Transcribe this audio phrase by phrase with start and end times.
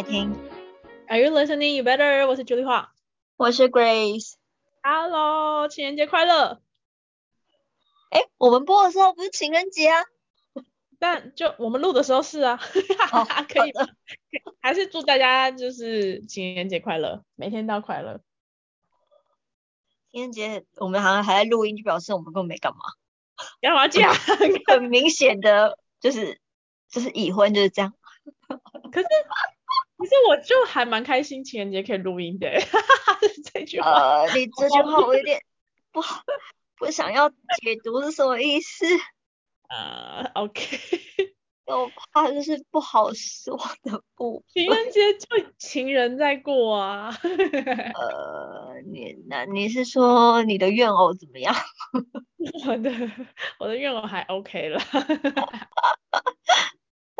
[0.00, 0.34] 在听。
[1.08, 1.76] Are you listening?
[1.76, 2.26] You better.
[2.26, 2.86] 我是 Julie。
[3.36, 4.32] 我是 Grace。
[4.82, 6.62] Hello，情人节快乐！
[8.08, 10.02] 哎，我们播的时候不是情人节啊？
[10.98, 12.58] 但就我们录的时候是啊，
[13.12, 13.72] 哦 可以？
[14.62, 18.22] 还是祝大家就是情人节快乐，每天都快乐。
[20.10, 22.78] 情人节我们好像还在录音，就表示我们根本没干嘛。
[23.60, 24.14] 干嘛这样？
[24.66, 26.40] 很明显的就是
[26.88, 27.92] 就是已婚就是这样。
[28.90, 29.06] 可是
[30.00, 33.90] 其实我就还蛮开心情人节可以录音的， 是这句话。
[34.22, 35.40] 呃，你这句话我有点
[35.92, 36.22] 不好，
[36.78, 38.86] 不想要解读是什么意思，
[39.68, 40.62] 啊，OK，
[41.66, 44.66] 我怕就是不好说的部情。
[44.66, 45.26] 人节就
[45.58, 47.14] 情人在过啊。
[47.22, 51.54] 呃，你那你是说你的怨偶怎么样？
[52.66, 52.90] 我的
[53.58, 54.80] 我的愿望还 OK 了。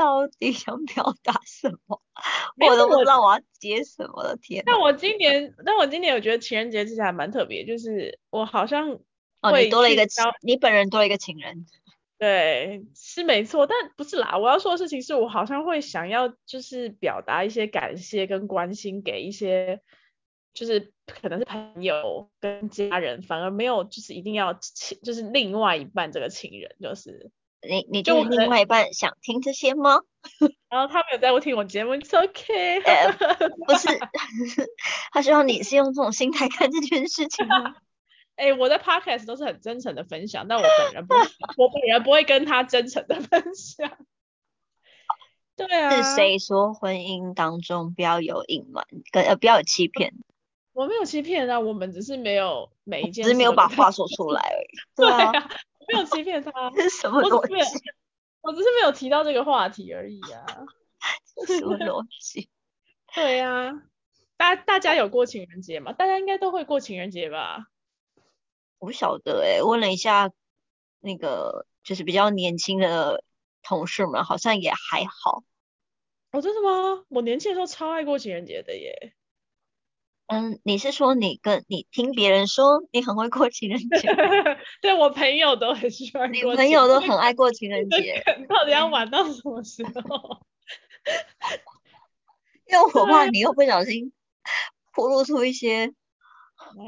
[0.01, 2.01] 到底想表达什么？
[2.67, 4.73] 我都不知道我要接什么的，天哪！
[4.73, 8.91] 但我今年，但我今年我觉得情人节其实还蛮特别，就是我好像
[9.43, 11.67] 哦，会你多了一个去交，你本人多了一个情人。
[12.19, 14.39] 对，是没错，但不是啦。
[14.39, 19.81] 我要说的事情是我好像会想要就是表达一些感谢跟关心给一些，
[20.55, 27.31] 就是可能是朋友跟家人，反而没有就是一定要情，就是另外一半这个情人，就是，
[27.69, 30.01] 你你就另外一半想听这些吗？
[30.71, 33.13] 然后他们有在我听我节目，It's OK，呃，
[33.67, 33.89] 不是，
[35.13, 37.77] 他希望你是用这种心态看这件事情吗？
[38.37, 41.21] 哎、我的 podcast 都是很真诚的分享，但我本人不会，
[41.57, 43.91] 我本人不会跟他真诚的分享。
[45.57, 50.15] 对啊，是谁说婚姻当中不要有隐瞒，跟呃不要有欺骗，
[50.73, 54.69] 我没有欺骗啊，我们只是没有每一件只是没有把话说出来而已。
[54.97, 55.51] 对对啊，
[55.89, 57.55] 没有欺骗他，这是什么逻辑？，
[58.43, 60.47] 我只是没有提到这个话题而已啊。
[61.47, 62.49] 什么逻辑？
[63.15, 63.73] 对啊，
[64.37, 65.93] 大大家有过情人节吗？
[65.93, 67.67] 大家应该都会过情人节吧？
[68.79, 70.31] 我不晓得哎、问了一下
[71.01, 73.25] 那个就是比较年轻的
[73.63, 75.43] 同事们，好像也还好。
[76.33, 77.05] 哦，真的吗？
[77.09, 79.15] 我年轻的时候超爱过情人节的耶。
[80.33, 84.09] 嗯，你是说你跟你听别人说你很会过情人节，
[84.81, 90.41] 对我朋友都很喜欢你朋友都很爱过情人 节，梗到底要玩到什么时候？
[92.67, 94.13] 因为我怕你又不小心
[94.95, 95.93] 暴露出一些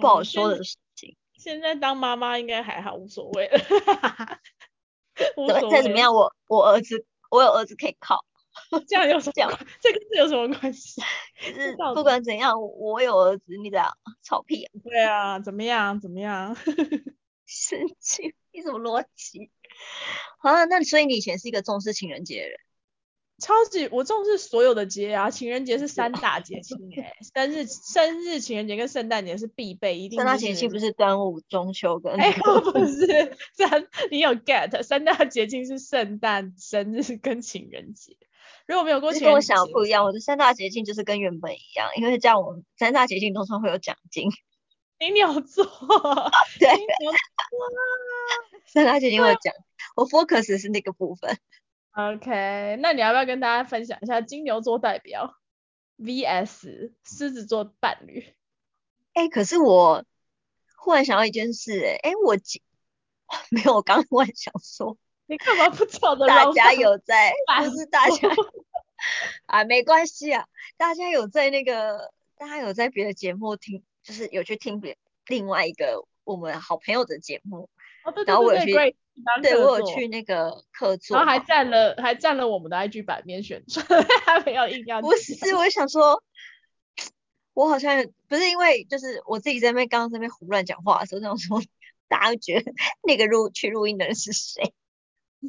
[0.00, 1.16] 不好嗯说的事情。
[1.36, 3.58] 现在当妈妈应该还好，无所谓了。
[5.36, 8.24] 无怎么所谓，再怎么样，我我儿子我有儿子可以靠，
[8.86, 9.66] 这样有什么这样关？
[9.80, 11.00] 这跟这有什么关系？
[11.40, 14.70] 就 是不管怎样，我我有儿子，你咋吵屁啊？
[14.84, 16.00] 对啊，怎么样？
[16.00, 16.56] 怎么样？
[17.46, 19.50] 生气，你什么逻辑？
[20.38, 22.58] 啊，那所以你以前是一个重视情人节的人，
[23.38, 32.32] 超级，我重视所有的节啊，情人节是三大节庆哎、生日、生日、情人节跟圣诞节是必备，一定三大就是节庆不是端午、中秋跟哎，
[32.72, 34.82] 不是三，你有 get？
[34.82, 38.16] 三大节庆是圣诞、生日跟情人节。
[38.72, 44.30] 如果没有过其实跟我想的不一样，我的三大捷径就是跟原本一样，因为这样我们三大捷径通常会有奖金，
[44.98, 45.62] 金牛座，
[46.58, 47.18] 对金牛座
[48.64, 49.52] 三大捷径会有奖，
[49.94, 51.38] 我 focus 是那个部分。
[51.90, 55.34] OK，那你要不要跟大家分享一下金牛座代表
[55.98, 58.34] VS 狮子座伴侣？
[59.12, 60.06] 哎，可是我
[60.76, 62.62] 忽然想到一件事、哎，哎，我记
[63.50, 64.96] 没有，我刚忽然想说，
[65.26, 68.28] 你干嘛不找的大家有在， 反不是大家
[69.46, 70.46] 啊，没关系啊，
[70.76, 74.96] 大家有在那个，大家有在别的节目听，就是有去听别
[75.26, 77.68] 另外一个我们好朋友的节目，
[78.04, 78.96] 哦，对对对对然后我有去
[79.42, 83.84] 对我有去那个客座然后还，占了还占了我们的 IG 版面宣传，
[84.26, 86.22] 还没有硬要不是，我想说，
[87.54, 91.62] 我好像不是因为就是我自己在那边刚刚在那边胡乱讲话的时候，那种说
[92.08, 94.72] 大家觉得那个录去录音的人是谁？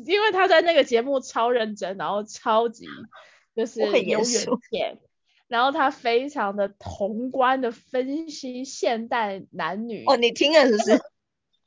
[0.06, 2.86] 因为他在那个节目超认真，然后超级
[3.56, 5.00] 就是我很严有远肃见，
[5.48, 10.04] 然后他非常的宏观的分析现代男女。
[10.08, 11.00] 哦，你听了是不是？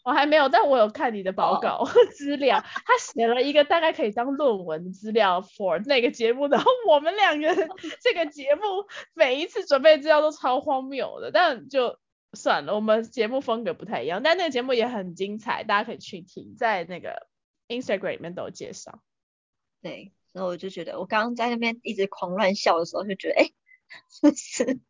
[0.04, 1.84] 我还没有，但我有看你的报哦告
[2.14, 7.52] 资料，他写了一个大概可以当论文资料 for 那个节目，然后我们两个
[8.00, 8.62] 这个节目
[9.14, 11.98] 每一次准备资料都超荒谬的，但就
[12.34, 17.26] 算了，我们节目风格不太一样，但那个节目也很精彩，大家可以去听，在那个
[17.68, 19.00] Instagram 里面都有介绍。
[19.82, 23.50] 对，然后我就觉得，我刚刚在那边一直狂乱笑的时候，就觉得，哎，
[24.10, 24.80] 是不是？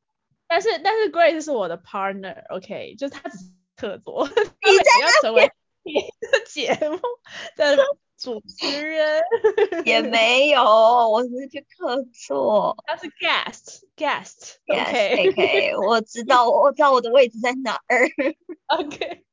[0.49, 3.44] 但是但是 Grace 是我的 partner，OK，、就是他只是
[3.76, 5.50] 客座， 他你要成为
[5.82, 6.99] 你的节目
[7.56, 7.76] 的
[8.17, 9.23] 主持人，
[9.84, 12.76] 也没有，我只是去客座。
[12.87, 14.55] 他是 guest，guest。
[14.67, 18.08] Yes, OK，我知道，我知道我的位置在哪儿。
[18.69, 19.25] OK，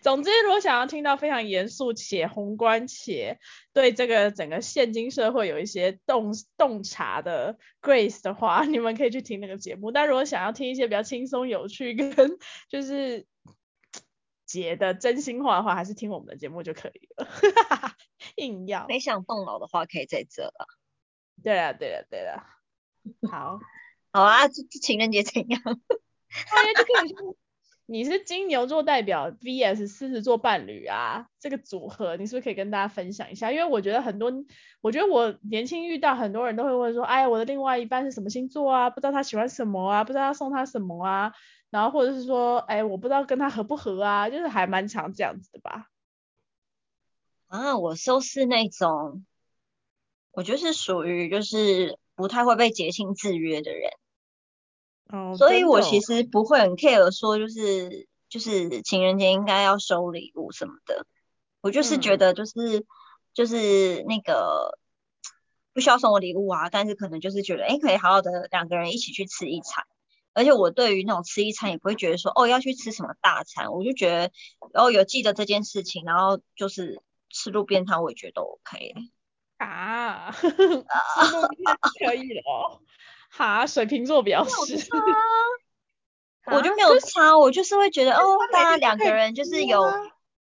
[0.00, 3.38] 总之，如果想要听到非常严肃且宏观且
[3.72, 9.90] 对这个整个现今社会有一些洞洞察的 Grace 的话，你们可以去听那个节目。
[9.90, 12.38] 但如果想要听一些比较轻松有趣跟
[12.68, 13.26] 就是
[14.46, 17.28] 姐的真心话的话，还是听我们的节目就可以了。
[18.36, 18.86] 硬要。
[18.86, 20.68] 没想动脑的话，可以在这了。
[21.42, 22.46] 对啊，对啊，对啊。
[23.30, 23.58] 好，
[24.12, 25.60] 好啊，情人节怎样？
[25.64, 27.36] 那就跟你说。
[27.86, 33.52] 你是金牛座代表 VS 狮子座伴侣啊，这个组合你是不是可以跟大家分享一下？
[33.52, 34.32] 因为我觉得很多，
[34.80, 38.88] 我觉得我年轻遇到很多人都会问说，哎，我的另外一半是什么星座啊？
[38.88, 40.02] 不知道他喜欢什么啊？
[40.02, 41.32] 不知道要送他什么啊？
[41.68, 44.30] 然后或者是说，哎，我不知道跟他合不合啊？
[44.30, 45.90] 就是还蛮常这样子的吧？
[47.48, 49.26] 啊，我都是那种，
[50.32, 53.90] 我就是属于就是不太会被节庆制约的人。
[55.10, 61.06] 哦，所以我其实不会很 care 说就是就是情人节应该要收礼物什么的，
[61.60, 62.84] 我就是觉嗯得就是、
[63.32, 64.78] 就是那个
[65.72, 69.84] 不需要送我礼物啊，但是可能就是觉得哎可以好好的两个人一起去吃一餐，
[70.32, 74.30] 而且我对于那种吃一餐也不会觉得说哦要去吃什么大餐，我就觉得
[74.72, 77.00] 哦有记得这件事情，然后就是
[77.30, 78.94] 吃路边摊我也觉得 OK。
[79.58, 82.80] 啊， 吃路边可以了哦。
[83.36, 84.76] 哈，水瓶座表示，
[86.46, 89.92] 我就没有差，我就是会觉得哦，大家两个人就是有啊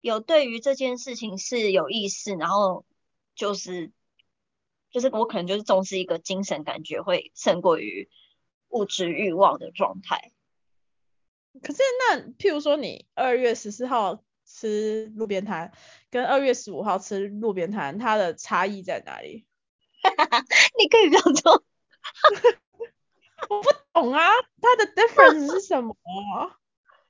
[0.01, 2.85] 有对于这件事情是有意识，然后
[3.33, 3.91] 就是
[4.91, 8.07] 就是我可能就是重视一个精神感觉会胜过于
[8.69, 10.31] 物质欲望的状态。
[11.63, 15.71] 可是那譬如说你二月十四号吃路边摊，
[16.11, 19.47] 跟二月十五号吃路边摊，它的差异在哪里？
[20.77, 21.63] 你可以不要说，
[23.49, 24.21] 我不懂啊，
[24.61, 25.95] 它的 difference 是什么
[26.37, 26.57] 啊？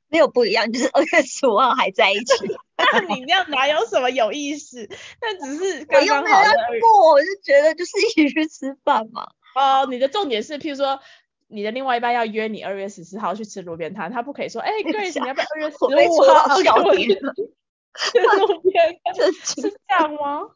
[0.07, 2.45] 没有不一样，就是二月十五号还在一起，
[2.77, 4.88] 那你这样哪有什么有意思？
[5.21, 9.27] 那只是 我刚刚好的过，我就觉得就是一起去吃饭嘛。
[9.56, 9.86] 哦。
[9.89, 11.00] 你的重点是，譬如说
[11.48, 15.89] 你的另外一半要约你二月十四号去吃路边摊，他不可以说，哎、g r a c e 你要不要二月十五
[16.24, 19.33] 号笑跟我去路边摊？
[19.33, 20.50] 是这样吗？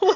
[0.00, 0.14] 我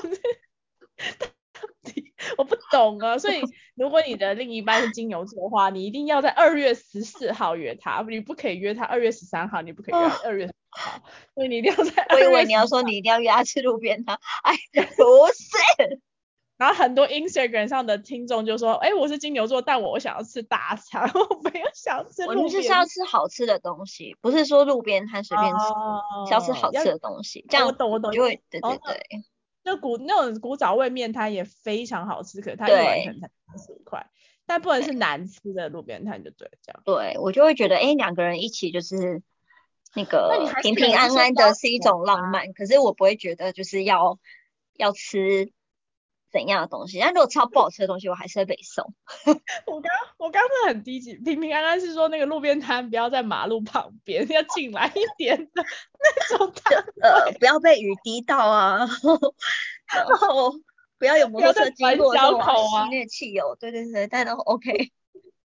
[2.38, 3.18] 我不懂啊。
[3.18, 3.40] 所以
[3.74, 11.02] 如果你的另一半是金牛座的话，你一定要在二月十四号约他，你不可以约他二月十三号，你不可以约他二月十号，
[11.34, 16.00] 所以你一定要在月我以为你要说你一定要约他吃路边摊，哎，不是，
[16.58, 28.94] 然后很多 Instagram 上的听众就说，哎，我是金牛座，但我想要吃大餐， 我没有想吃我们就是要吃好吃的东西，不是说路边摊随便吃，哦是要吃好吃的东西，这样我懂我懂就会对对哦对。
[29.62, 33.04] 就古那种古早味面摊也非常好吃，可是它一碗对。
[33.06, 34.06] 可能才三十五块，
[34.46, 36.82] 但不能是难吃的路边摊就对了，这样。
[36.84, 39.22] 对我就会觉得，哎，两个人一起就是
[39.94, 44.18] 那个平平安安的是一种浪漫，可是我不会觉得就是要
[44.74, 45.52] 要吃
[46.30, 48.94] 怎样的东西，但如果超不好吃的东西，我还是会被送。
[49.66, 58.78] 我刚我刚刚很低级，平平安安是说那个路边摊不要在马路旁边，要进来一点的那种摊呃，不要被雨滴到啊，
[59.94, 60.52] 然后
[60.99, 64.92] 不要有摩托车经过那种角口啊吸那汽油，对对对，但都 OK。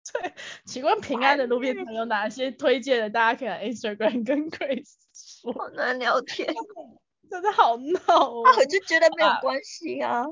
[0.12, 0.34] 对
[0.66, 3.08] 请问平安的路边摊有哪些推荐的？
[3.08, 6.46] 大家可以来 Instagram 跟 Grace 说，好难聊天，
[7.30, 8.42] 真的好闹哦。
[8.44, 10.24] 我就觉得没有啊关系啊。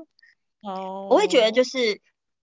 [0.63, 1.99] 哦，我会觉得就是，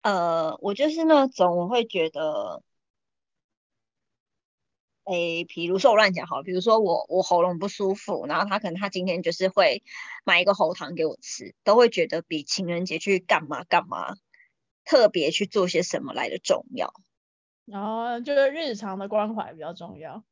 [0.02, 2.62] 呃，我就是那种我会觉得，
[5.04, 9.82] 诶，比如说我乱讲好了，比如说我我喉咙不舒服，然后他可能他今天就是会
[10.24, 14.16] 买一个喉糖给我吃，都会觉得比情人节去干嘛干嘛，
[14.84, 16.92] 特别去做些什么来的重要。
[17.66, 20.24] 然后就是日常的关怀比较重要。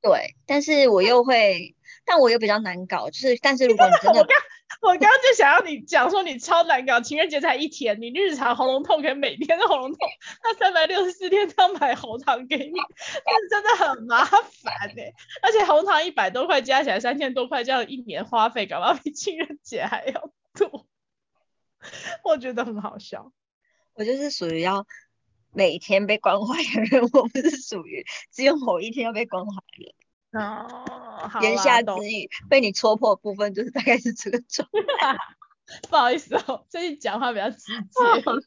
[0.00, 1.74] 对，但是我又会，
[2.04, 4.36] 但我又比较难搞，就是，但是如果你真的 我刚
[4.80, 9.98] 我刚刚就想要你讲说你超难搞，情人节才一天，你日常喉咙痛可以每天都喉咙痛，
[10.44, 12.72] 那三百六十四天都要买喉糖给你，
[13.24, 14.38] 但是真的很麻烦
[14.96, 15.12] 哎、
[15.42, 20.86] 而且喉糖一百多块加起来三千多块，这样一年花费搞不好比情人节还要多，
[22.22, 23.32] 我觉得很好笑。
[23.94, 24.86] 我就是属于要
[25.58, 29.92] 每天被关怀的人，我不是属于只有某一天要被关怀的人。
[30.40, 34.68] 哦，好言下之意，被你戳破的部分就是大概是这个状
[35.00, 35.16] 态
[35.90, 38.22] 不好意思哦，最近讲话比较直接。
[38.22, 38.40] 况。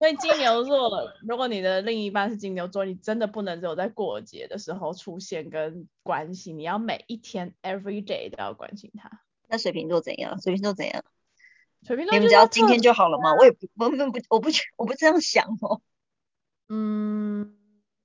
[0.00, 0.90] 所以金牛座，
[1.22, 9.08] 如果你的另一半是金牛座，你真的不能只有在过节的时候出现跟关心，你要每一天 every day 都要关心他。
[9.46, 10.40] 那水瓶座怎样？
[10.42, 11.04] 水瓶座怎样？
[11.86, 13.34] 水瓶座你们只要今天就好了吗？
[13.38, 15.82] 我也不我们不，我不我不这样想哦。
[16.68, 17.56] 嗯，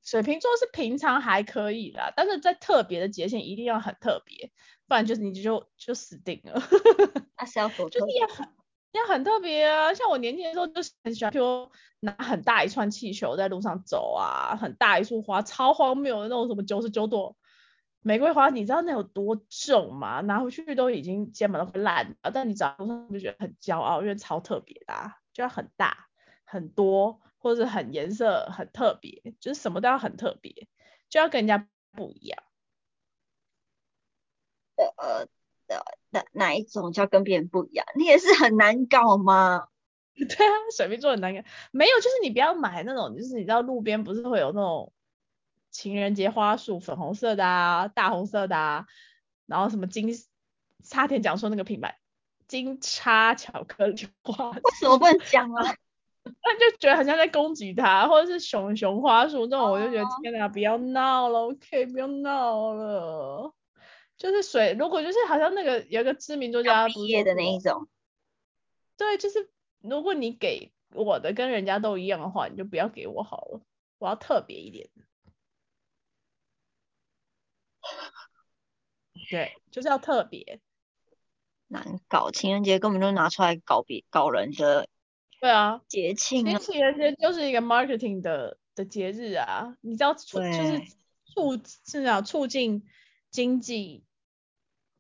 [0.03, 4.51] 水瓶座是平常还可以啦，但是在特别的节庆一定要很特别，
[4.88, 6.62] 不然就是你就就死定了。
[7.38, 8.50] 那是要多就特是要很
[8.91, 11.71] 要很特别啊，像我年轻的时候就是很喜欢，比如说
[12.01, 17.38] 拿很大一串气球在路上走啊，很大一束花，超荒谬的那种什么九十九朵
[18.01, 20.22] 玫瑰花，你知道那有多重吗？
[20.22, 26.08] 拿回去都已经肩膀都会烂了，但你走在路上就觉得很骄傲，因为超特别的、啊，就要很大
[26.46, 30.68] 很多，或者是很颜色很特别，就是什么都要很特别，
[31.10, 32.44] 就要跟人家不一样。
[34.77, 35.25] 呃
[35.68, 37.86] 的哪哪一种叫跟别人不一样？
[37.96, 39.68] 你也是很难搞吗？
[40.15, 41.41] 对啊，水瓶座很难搞。
[41.72, 44.91] 没有，就是你不要买那种，就是你知道路边不是会有那种
[45.72, 48.86] 情人节花束，粉红色的啊，大红色的啊，
[49.46, 50.10] 然后什么金，
[50.84, 52.00] 差点讲说那个品牌，
[52.48, 55.76] 金叉巧克力花束，为什么不能讲啊？
[56.44, 63.54] 那就觉得好像在攻击他，或者是熊熊花束那种，我就觉得哦天哪，不要闹了，OK，不要闹了。
[64.18, 67.88] 就是水，如果就是好像那个有一个知名作家刚毕业的那一种，
[68.98, 69.50] 对，就是
[69.82, 73.62] 如果你给我的跟人家都一样的话，你就不要给我好了，
[73.98, 74.90] 我要特别一点。
[79.29, 80.60] 对，就是要特别。
[81.67, 82.31] 难搞。
[82.31, 84.88] 情人节根本就拿出来搞别搞人的
[85.39, 86.58] 对啊，节庆啊。
[86.58, 90.88] 其实情人节就是一个 marketing 的的节日啊，你知道促就是对
[91.25, 92.88] 促是啊促进
[93.29, 94.03] 经济，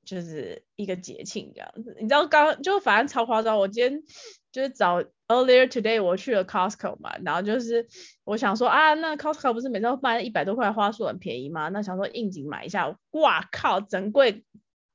[0.05, 1.97] 就是一个节庆这样子。
[1.99, 4.03] 你知道刚就反正超夸张，我今天
[4.51, 7.87] 就是早 earlier today 我去了 Costco 嘛，然后就是
[8.23, 11.69] 我想说啊，那 Costco 不是每次都卖一百多块花束很便宜吗？
[11.69, 14.43] 那想说应景买一下，哇靠，整柜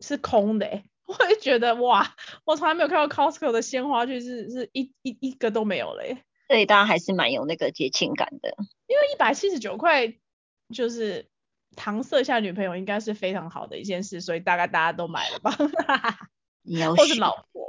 [0.01, 8.57] 是空的、欸， 我也觉得哇，我从来没有看到 Costco 的鲜花区是是一一一个都没有嘞、所以大家还是蛮有那个节庆感的。
[8.87, 10.15] 因为一百七十九块
[10.75, 11.29] 就是
[11.77, 15.53] 搪塞下女朋友应该是非常好的一件事，所以大概大家都买了吧，
[16.63, 17.69] 你要 或是老婆。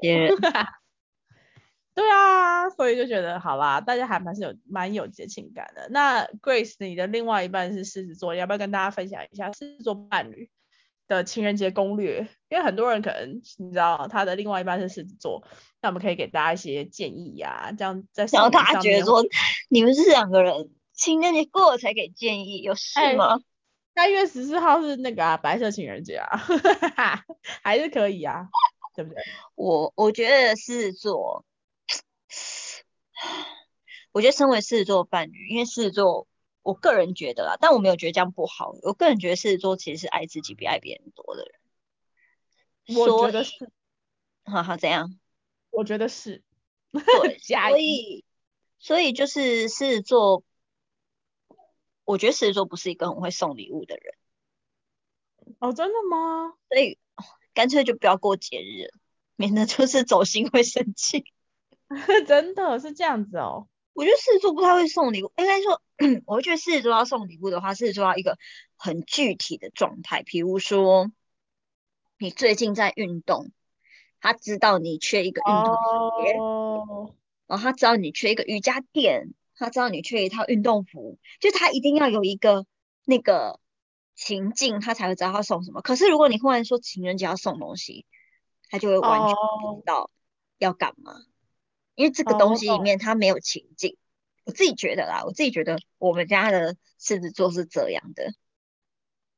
[1.95, 5.87] 对啊，所以就觉得好啦，大家还蛮是有蛮有节情感的。
[5.89, 10.49] 那 Grace，你的另外一半是狮子座，要不要跟大家分享一下狮子座伴侣
[11.07, 12.27] 的情人节攻略？
[12.49, 15.41] 因为很多人可能你知道他的另外一半是狮子座，
[15.81, 19.23] 那我们可以给大家一些建议呀、这样在然后送礼上面大家觉得说
[19.69, 23.39] 你们是两个人情人节过了才给建议，有事哎吗？
[23.95, 26.41] 三月十四号是那个啊白色情人节啊，
[27.63, 28.49] 还是可以啊，
[28.93, 29.23] 对不对？
[29.55, 31.45] 我我觉得狮子座，
[34.11, 36.27] 我觉得身为狮子座的伴侣，因为狮子座，
[36.61, 38.75] 我个人觉得啦，但我没有觉得这样不好。
[38.83, 42.97] 我个人觉得狮子座其实是爱自己比爱别人多的人。
[42.97, 43.71] 我觉得是，
[44.43, 45.19] 哈哈，怎样？
[45.71, 46.43] 我觉得是，
[47.41, 48.23] 所以
[48.79, 50.43] 所以就是狮子座，
[52.05, 54.13] 我觉得狮子座不是一个很会送礼物的人，
[55.59, 56.53] 哦，真的吗？
[56.69, 56.97] 所以
[57.53, 58.91] 干脆就不要过节日了，
[59.35, 61.25] 免得就是走心会生气。
[62.27, 63.67] 真的是这样子哦。
[63.93, 65.81] 我觉得狮子座不太会送礼物，应该说，
[66.25, 68.37] 我会觉得狮子座要送礼物的话，狮子座要一个
[68.75, 71.09] 很具体的状态，比如说
[72.17, 73.51] 你最近在运动，
[74.19, 75.75] 他知道你缺一个运动
[76.25, 77.15] 鞋，哦，
[77.47, 82.65] 然后他知道你缺一个瑜伽垫，他知道你缺一套运动服，就他一定要有一个
[83.05, 83.61] 那个
[84.13, 85.81] 情境，他才会知道他送什么。
[85.81, 88.05] 可是如果你忽然说情人节要送东西，
[88.69, 90.09] 他就会完全不哦知道
[90.57, 91.13] 要干嘛，
[91.95, 93.97] 因为这个哦，东西里，面它没有情境。
[94.45, 98.25] 我自己觉得啦，我自己觉得我们家的狮子座是这样的，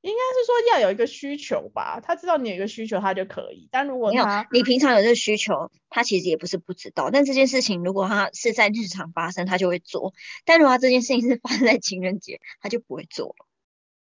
[0.01, 3.69] 应该是说要有一个需求吧，他知道你有一个需求，他就可以。
[3.71, 4.11] 但如果
[4.51, 13.45] 你平常有这个需求，他其实也不是不知道，但这件事情如果他是在日常发生，他就会做；但如果他这件事情是发生在情人节，他就不会做了。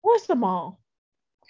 [0.02, 0.78] 为什么？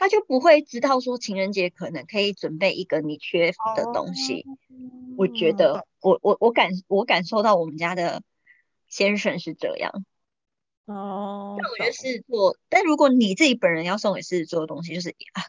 [0.01, 4.47] 他就不会知道说情人节可能可以准备一个你缺的东西。
[5.15, 8.23] 我觉哦，得，我我我感我感受到我们家的
[8.87, 10.03] 先生是这样。
[10.85, 15.45] 哦，那我觉得懂，狮子座，但如果你自己本人要送给狮子座的东西，就是啊，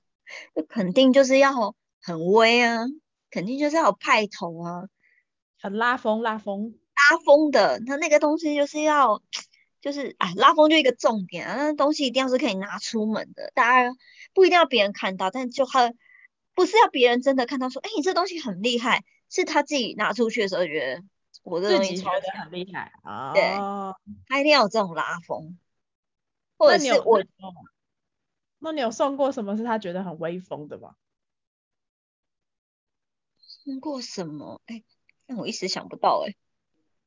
[0.54, 2.84] 那肯定就是要很威啊，
[3.30, 4.84] 肯定就是要有派头啊，
[5.58, 6.74] 很拉风，拉风。
[7.10, 7.80] 拉风的。
[7.86, 9.22] 那那个东西就是要，
[9.82, 13.94] 就是啊，拉风就一个重点啊，那东西一定要是可以拿出门的，大家
[14.32, 15.92] 不一定要别人看到，但就他
[16.54, 21.02] 不是要别人真的看到说，哎，你这东西很厉害，是他自己拿出去的时候觉得
[21.42, 23.96] 我这自东西超己觉得，很厉害啊对，哦。
[24.28, 25.58] 他一定要有这种拉风，
[26.56, 27.52] 或那你有，者是我那你有
[28.60, 30.94] 那你有送过什么是他觉得很威风的吗？
[33.40, 34.60] 送过什么？
[34.66, 34.84] 哎，
[35.26, 36.36] 但我一时想不到哎、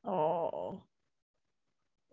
[0.02, 0.82] 哦，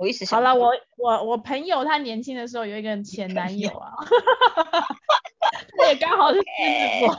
[0.03, 3.93] 我一时想好了，我我我朋友他年轻的时候有一个前男友啊，
[5.79, 7.13] 他也刚好是狮子座。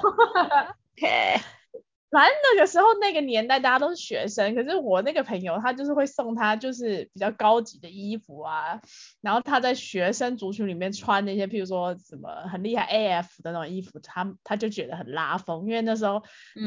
[0.99, 1.41] OK，
[2.13, 8.79] 反正那个时候那个年代大家都是学生，可是我那个朋友他就是会送他就是比较高级的衣服啊，
[9.23, 16.21] 然后他在学生族群里面穿那些，譬如说什么很厉害 AF 的那种衣服，他他就觉得很拉风，因为那时候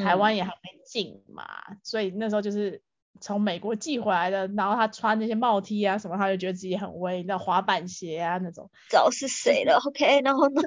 [0.03, 0.19] 台嗯。
[0.19, 1.45] 湾也还没进嘛，
[1.83, 2.81] 所以那时候就是
[3.19, 8.69] 从美国寄回来的，然后他穿那些帽 T 啊什么，他就觉得自己很威，那滑板鞋啊那种。
[8.89, 9.79] 知道是谁了。
[9.85, 10.61] OK，然后呢？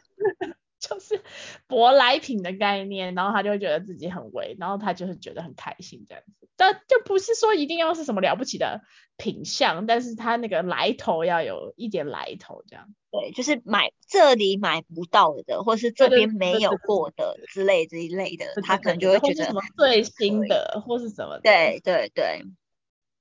[0.90, 1.22] 就是
[1.68, 6.48] 舶来品的概念，然后他就会觉得自己很威，然后他就是觉得很开心这样子。
[6.56, 8.82] 但就不是说一定要是什么了不起的
[9.16, 12.88] 品相，但是他那个来头要有一点来头这样。
[13.12, 22.42] 对，就是买这里买不到的，或是这边没有过的之类这一类的，他可能就会觉得什么最新的，或是什么的。，对对对，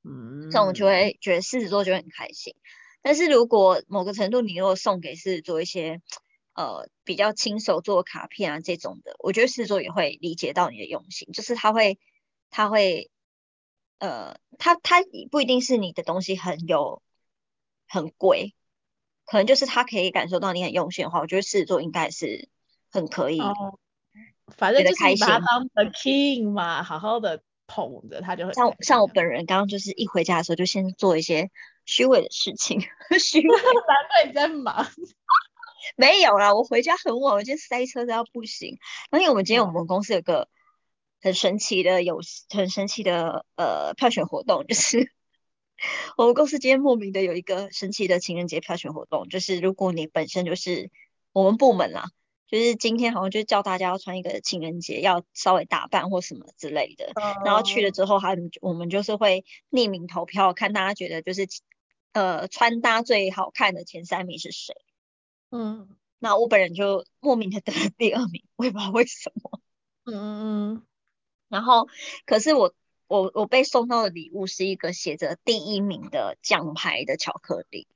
[0.03, 2.55] 嗯，这种就会觉得狮子座就会很开心。
[3.01, 6.01] 但是如果某个程度你如果送给狮子座一些
[6.53, 11.99] 呃比较亲手做卡片啊这种的，我觉得狮子座也会理解到你的用心，就是他会
[12.49, 13.09] 他会
[13.99, 14.97] 呃他他
[15.31, 17.01] 不一定是你的东西很有
[17.87, 18.53] 很贵，
[19.25, 22.49] 可能就是他可以感受到你很用心的话，我觉得狮子座应该是
[22.91, 23.39] 很可以。
[23.39, 23.79] 哦，
[24.55, 31.51] 反正就是你把当 the king 嘛，好好的捧着，他就会像像我本人刚刚就是一回家的时候就先做一些
[31.85, 32.81] 虚伪的事情，
[33.19, 33.63] 虚 伪难
[34.07, 34.85] 怪你在忙。
[35.95, 38.77] 没有啦，我回家很晚，我今天塞车都要不行。
[39.11, 40.47] 因为我们今天我们公司有个
[41.21, 45.11] 很神奇的有很神奇的呃票选活动，就是
[46.17, 50.91] 我们公司今天莫名的有一个神奇的情人节票选活动，就是如果你本身就是
[51.31, 52.05] 我们部门啦，
[52.47, 57.11] 就是今天好像就叫大家要穿一个情人节，要稍微打扮或什么之类的。
[57.45, 61.47] 然后去了哦之后，他们我们就是会匿名投票，看大家觉得就是
[62.13, 64.75] 呃穿搭最好看的前三名是谁。
[65.51, 69.59] 嗯那我本人就莫名的得了第二名，我也不知道为什么。
[70.05, 70.83] 嗯嗯嗯，
[71.47, 71.87] 然后，
[72.25, 72.73] 可是我
[73.07, 77.87] 我我被送到的礼物是一个写着第一名的奖牌的巧克力。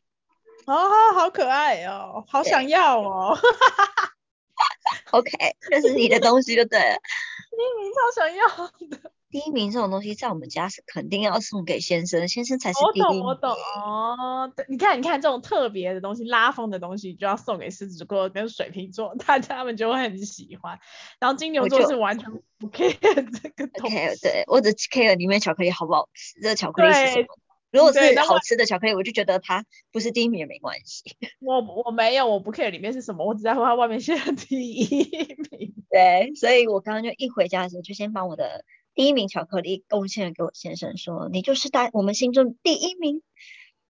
[0.66, 0.74] 哦，
[1.14, 3.38] 好好可爱哦，好想要哦，
[5.12, 5.32] OK，
[5.70, 6.96] 这是你的东西就对了。
[7.52, 8.48] 第一名超想要
[8.90, 9.12] 的。
[9.34, 13.22] 第一名这种东西在我们家是肯定要送给先生，先生才是第一名。
[13.22, 14.54] 懂，我懂哦。
[14.56, 20.80] 对，你看，你看这种特别的东西，拉风的东西，就要送给狮子座跟水瓶座， 大家他们就会很喜欢。
[21.20, 22.94] 然后金牛我就是完全不 care
[23.42, 23.98] 这个东西。
[23.98, 27.28] OK，对，我只 care 里面巧克力好不好吃，这个巧克力是什对么。
[27.72, 31.06] 如果是好吃的巧克力，我就觉得它不是第一名也没关系。
[31.42, 35.74] 我我没有，我不 care 里面是什么，我只在乎它外面写的第一名。
[35.90, 38.64] 对，所以我刚刚就一回家的时候，就先把我的
[38.94, 43.22] 第一名巧克力贡献了给我先生，说你就是大我们心中第一名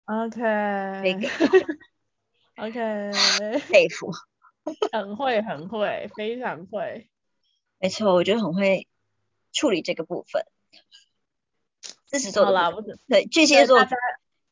[0.04, 1.28] ，OK 那个
[2.56, 3.10] OK，
[3.70, 4.12] 佩服。
[4.92, 7.08] 很会很会，非常会。
[7.78, 8.86] 没错，我觉得很会
[9.52, 10.44] 处理这个部分。
[12.10, 13.78] 狮子座好啦，的对巨蟹座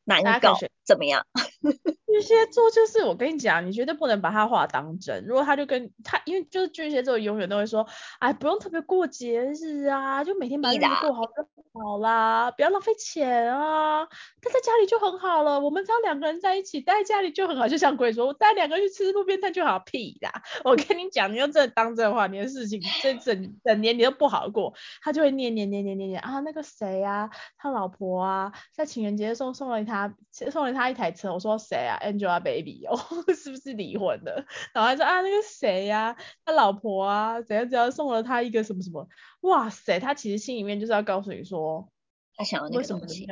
[0.05, 1.27] 难搞怎么样？
[2.07, 5.25] 巨蟹座就是我跟你讲，你绝对不能把他话当真。
[5.27, 7.87] 如果他就跟他，因为就是巨蟹座永远都会说，
[8.20, 15.61] 哎，不用特别过节日啊，就每天把日子过好就好啦，不要浪费钱啊，待在家里就很好了。
[15.61, 17.68] 我们只要两个人在一起，待在家里就很好。
[17.68, 20.33] 就像鬼说，我带两个人去吃路边摊就好，屁啦！
[20.64, 24.72] 我跟你讲，你要真的当真的话，你的事情这整整年你都不好过，
[25.03, 30.14] 他就会念念念念念念啊，那个谁啊，他老婆啊，在情人节送送了他
[30.51, 32.97] 送了他一台车，我说谁啊，Angelababy 哦，
[33.35, 34.45] 是不是离婚的？
[34.73, 39.09] 然后他说啊那个谁呀、他老婆啊，怎样怎样送了他一个什么什么，
[39.41, 41.89] 哇塞，他其实心里面就是要告诉你说，
[42.37, 43.27] 他想要那个东西，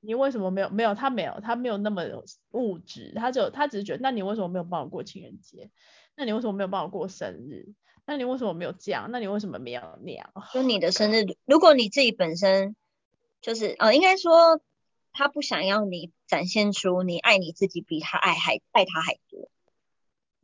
[0.00, 0.68] 你为什么没有？
[0.70, 2.02] 没有，他没有，他没有那么
[2.52, 5.70] 物质，他只有他只是觉得，那你为什么没有帮我过情人节？
[6.16, 7.72] 那你为什么没有帮我过生日？
[8.06, 9.08] 那你为什么没有这样？
[9.10, 10.30] 那你为什么没有那样？
[10.52, 12.74] 就你的生日，如果你自己本身
[13.40, 14.60] 就是呃，应该说
[15.18, 19.50] 他不想要你展现出你爱你自己比他爱还爱他还多。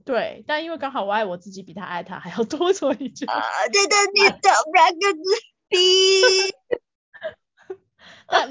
[0.05, 3.41] 对，但因为刚好我爱我自己比他爱他还要多， 所以就啊，
[3.73, 4.51] 对对，你的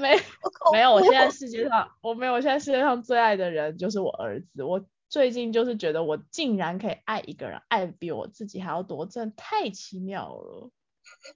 [0.72, 4.62] 没有，我现在世界上我没有，我现在世界上最爱的人就是我儿子。
[4.64, 10.70] 我最近就是觉得我竟然可以爱一个人，爱得比我自己还要多，真的太奇妙了。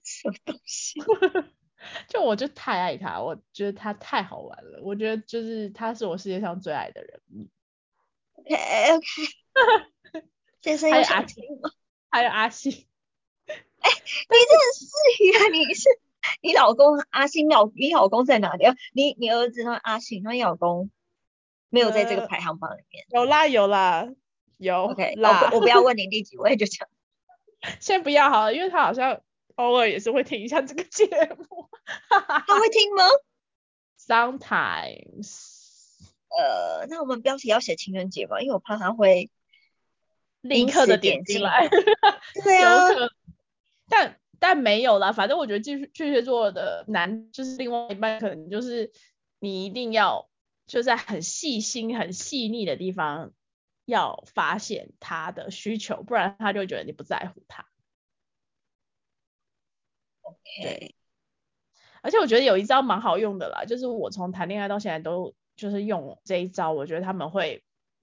[0.03, 0.99] 什么东西？
[2.09, 4.81] 就我就太爱他，我觉得他太好玩了。
[4.83, 7.21] 我觉得就是他是我世界上最爱的人。
[7.33, 7.49] 嗯
[8.35, 8.55] OK
[8.93, 10.25] OK，
[10.63, 11.71] 先生有还有阿想听吗？
[12.11, 12.87] 还有阿信， 你
[13.47, 14.87] 真的是
[15.39, 15.89] 呀，你是
[16.41, 18.65] 你老公阿信老你老公在哪里？
[18.95, 20.91] 你你儿子那阿信那你老公
[21.69, 23.05] 没有在这个排行榜里面。
[23.11, 24.09] 有啦有啦
[24.57, 24.85] 有。
[24.87, 26.89] OK，老公我不要问你第几位，就这样。
[27.81, 29.21] 先不要好了，因为他好像
[29.59, 31.69] 偶尔也是会听一下这个节目。
[31.87, 33.05] 他会听吗？
[33.99, 35.59] Sometimes
[36.31, 39.31] 呃，那我们标题要写情人节吧，因为我怕他会
[40.41, 41.69] 立刻的点进来。
[42.45, 43.11] 对有啊，可能，
[43.89, 48.93] 但但没有啦，反正我觉得巨巨蟹座的男就是另外一半，可能就是
[49.41, 50.31] 你一定要
[50.67, 53.33] 就在很细心、很细腻的地方
[53.85, 57.67] 要发现他的需求，不然他就会觉得你不在乎他。
[60.63, 60.95] 对，
[62.03, 67.63] 而且我觉得有一招蛮好用的啦，就是我从谈恋爱到现在都就是用这一招，我觉得他们会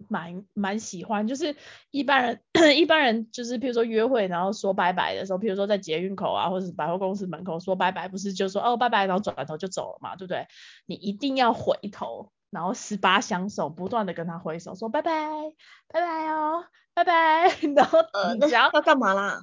[0.09, 1.27] 蛮蛮喜欢。
[1.27, 1.55] 就是
[1.91, 2.41] 一般人
[2.77, 10.47] 一般人就是譬如说约会，然后说拜拜的时候，譬如说在捷运口啊，或者是百货公司门口说拜拜，不是就说哦拜拜，然后转头就走了嘛，对不对？
[10.85, 15.11] 你一定要回头，然后十八相送，不断的跟他挥手说拜拜
[15.87, 19.41] 拜拜哦拜拜， 然后呃，你只要要干嘛啦？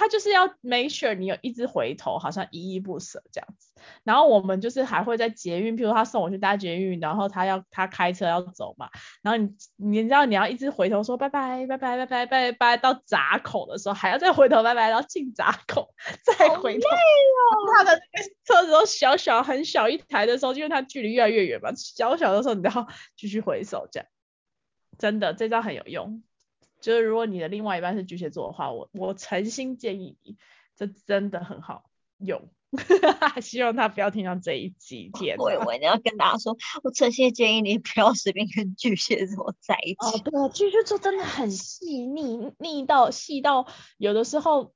[0.00, 3.70] 他就是要 make sure 你有一直回头，好像依依不舍这样子。
[4.02, 8.88] 然后我们就是还会在捷运，譬如他送我去搭捷运，然后他要他开车要走嘛，
[9.20, 15.92] 然后你你知道你要一直回头说拜拜拜拜拜拜拜拜到闸口的时候，还要再回头拜拜，然后进闸口
[16.24, 16.88] 再回头。
[16.88, 18.00] 哦他的
[18.46, 24.08] 车子都小小很小一台的时候，因为他距离越来越远嘛，小小的时候你都要继续回首这样。
[24.98, 26.22] 真的这招很有用。
[26.80, 30.36] 就是如果你的另外一半是巨蟹座的话，我我诚心建议你，
[30.76, 32.48] 这真的很好用。
[33.42, 35.10] 希望他不要听到这一集。
[35.12, 35.64] 天我以哪！
[35.64, 40.20] 为你要跟大家说，我诚心建议你不要随便跟巨蟹座在一哦，起。
[40.22, 43.66] 对啊，巨蟹座真的很细腻，腻到细到
[43.98, 44.72] 有的时候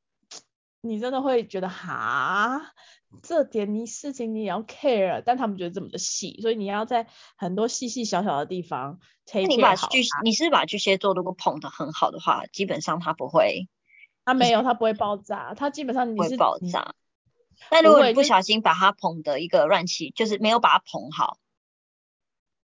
[0.80, 2.72] 你真的会觉得哈，
[3.22, 13.68] 这点你事情你也要 care，但他们觉得这么的细，所以你要在很多细细小小的地方 take 你把好巨，你是把巨蟹座如果捧得很好的话，基本上他不会
[14.24, 16.94] 他没有，他不会爆炸，他基本上你不会是爆炸。
[17.70, 21.38] 但如果你不小心把他捧的一个乱七，就是没有把他捧好，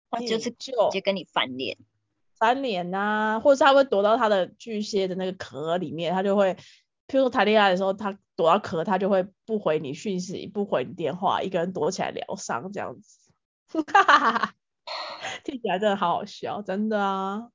[0.10, 1.78] 他就是直就接跟你翻脸。
[2.38, 6.56] 翻脸呐、或者是他会躲到他的巨蟹的那个壳里面，他就会，
[7.08, 13.32] 譬如说谈恋爱的时候，他躲到壳，他就会不回你讯息，不回你电话，一个人躲起来疗伤这样子，
[15.44, 17.50] 听起来真的好好笑，真的啊。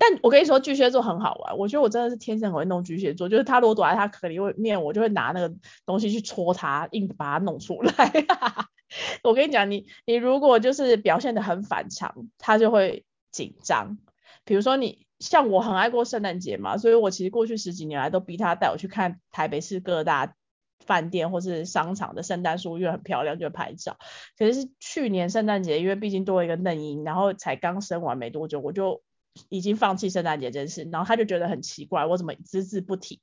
[0.00, 5.52] 但我跟你说，巨蟹座很好玩，我觉得我真的是天生很会弄巨蟹座，就是他如果躲在他壳里面，我就会拿那个
[5.84, 7.92] 东西去戳他，硬把它弄出来。
[9.24, 13.98] 我跟你讲，你你如果就是表现的很反常，他就会紧张。
[14.44, 20.34] 比如说你像我很爱过圣诞节嘛，所以我其实过去十几年来都逼他带我去看台北市各大
[20.86, 23.96] 饭店或是商场的圣诞树，因为很漂亮，就拍照。
[24.38, 29.02] 可是去年圣诞节，因为毕竟多了一个嫩婴，然后才刚生完没多久，我就
[29.48, 33.20] 已经放弃圣诞节这件事，然后他就觉得很奇怪，我怎么只字不提，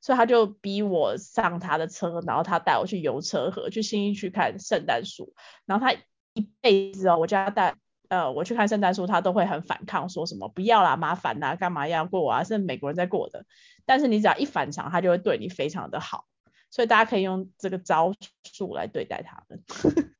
[0.00, 5.32] 所以他就逼我上他的车，然后他带我去游车河，去新一区看圣诞树，
[5.64, 5.92] 然后他
[6.34, 7.76] 一辈子哦，我叫他带。
[8.08, 12.44] 呃，我去看圣诞树，他都会很反抗，说什么不要啦，麻烦啦，干嘛要过啊？
[12.44, 13.46] 是美国人在过的。
[13.84, 16.26] 但是你只要一反常，他就会对你非常的好，
[16.70, 18.12] 所以大家可以用这个招
[18.44, 19.62] 数来对待他们。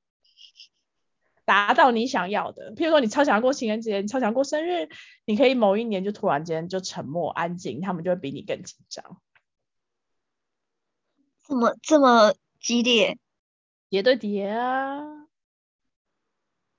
[1.44, 2.74] 达到你想要的。
[2.74, 4.88] 譬如说，你超想要过情人节，你超想要过生日，
[5.24, 9.20] 你可以某一年就突然间就沉默安静，他们就会比你更紧张。
[11.44, 13.16] 怎么这么激烈，
[13.88, 15.25] 叠对叠啊，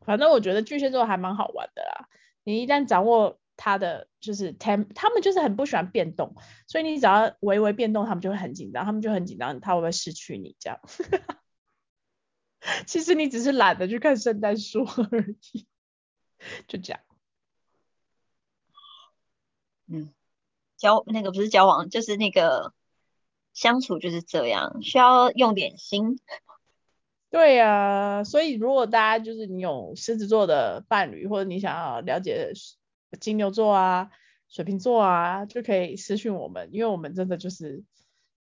[0.08, 2.08] 反正我觉得巨蟹座还蛮好玩的啦。
[2.44, 6.34] 你一旦掌握他的就是他们就是很不喜欢变动，
[6.66, 10.80] 所以你只要微微变动，他们就会很紧张，他们就很紧张，他会不会失去你这样？
[12.88, 15.68] 其实你只是懒得去看圣诞树而已，
[16.68, 17.02] 就这样。
[19.88, 20.14] 嗯，
[20.78, 22.74] 交那个不是交往，就是那个
[23.54, 26.18] 相处就是这样，需要用点心。
[27.38, 32.52] 对呀、所以如果大家就是你有狮子座的伴侣，或者你想要了解
[33.20, 34.10] 金牛座啊、
[34.50, 37.84] 水瓶座啊，就可以私讯我们，因为我们真的就是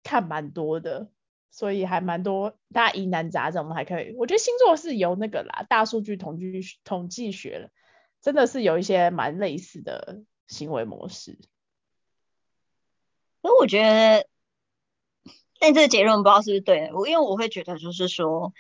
[0.05, 1.11] 看蛮多的，
[1.51, 4.15] 所以还蛮多大家疑难杂症，我们还可以。
[4.17, 7.71] 我觉得星座是由那个啦，大数据统计统计学了，
[8.23, 11.37] 真的是有一些蛮类似的行为模式。
[13.43, 14.29] 所以我觉得，
[15.59, 18.55] 但这个结论不知道是不是对，我因为我会觉得就是说，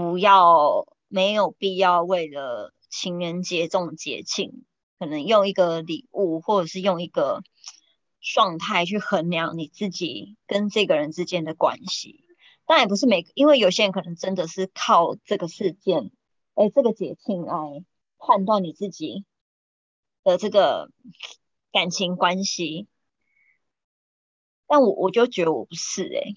[0.00, 4.64] 不要没有必要为了情人节这种节庆，
[4.98, 7.42] 可能用一个礼物或者是用一个
[8.18, 12.24] 状态去衡量你自己跟这个人之间的关系。
[12.64, 16.10] 当然不是每个，因为有些人可能真的是靠这个事件，
[16.54, 17.84] 哎，这个节庆来
[18.16, 19.26] 判断你自己
[20.24, 20.90] 的这个
[21.72, 22.88] 感情关系。
[24.66, 26.32] 但我我就觉得我不是哎、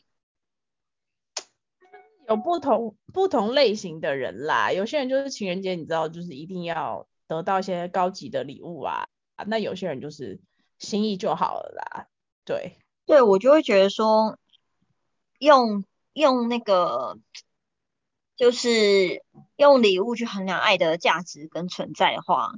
[2.27, 9.07] 有不同不同类型的人啦，有些人就是情人节，你知道，就是一定要得到一些高级的礼物啊，
[9.47, 10.39] 那有些人就是
[10.79, 12.07] 心意就好了啦，
[12.45, 14.38] 对，对我就会觉得说，
[15.39, 15.83] 用
[16.13, 17.17] 用那个
[18.36, 19.23] 就是
[19.55, 22.53] 用礼物去衡量爱的价值跟存在的话，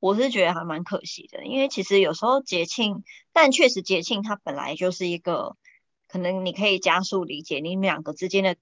[0.00, 1.44] 我是觉得还蛮可惜的。
[1.44, 3.02] 因为其实有时候节庆，
[3.32, 5.56] 但确实节庆它本来就是一个
[6.06, 8.56] 可能你可以加速理解你们两个之间的